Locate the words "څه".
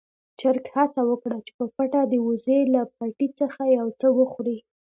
3.99-4.07